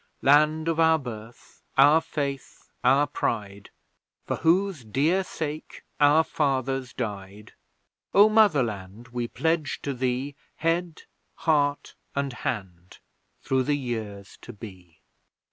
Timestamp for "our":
0.79-0.97, 1.77-2.01, 2.83-3.05, 5.99-6.23